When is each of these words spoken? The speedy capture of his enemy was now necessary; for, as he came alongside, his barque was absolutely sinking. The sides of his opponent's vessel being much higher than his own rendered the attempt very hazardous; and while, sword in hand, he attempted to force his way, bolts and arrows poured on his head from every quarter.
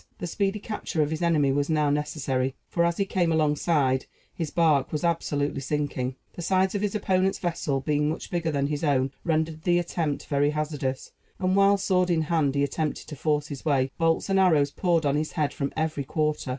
The 0.17 0.25
speedy 0.25 0.57
capture 0.57 1.03
of 1.03 1.11
his 1.11 1.21
enemy 1.21 1.51
was 1.51 1.69
now 1.69 1.91
necessary; 1.91 2.55
for, 2.67 2.83
as 2.85 2.97
he 2.97 3.05
came 3.05 3.31
alongside, 3.31 4.07
his 4.33 4.49
barque 4.49 4.91
was 4.91 5.03
absolutely 5.03 5.61
sinking. 5.61 6.15
The 6.33 6.41
sides 6.41 6.73
of 6.73 6.81
his 6.81 6.95
opponent's 6.95 7.37
vessel 7.37 7.81
being 7.81 8.09
much 8.09 8.31
higher 8.31 8.49
than 8.51 8.65
his 8.65 8.83
own 8.83 9.11
rendered 9.23 9.61
the 9.61 9.77
attempt 9.77 10.25
very 10.25 10.49
hazardous; 10.49 11.11
and 11.37 11.55
while, 11.55 11.77
sword 11.77 12.09
in 12.09 12.23
hand, 12.23 12.55
he 12.55 12.63
attempted 12.63 13.05
to 13.09 13.15
force 13.15 13.49
his 13.49 13.63
way, 13.63 13.91
bolts 13.99 14.27
and 14.27 14.39
arrows 14.39 14.71
poured 14.71 15.05
on 15.05 15.15
his 15.17 15.33
head 15.33 15.53
from 15.53 15.71
every 15.77 16.03
quarter. 16.03 16.49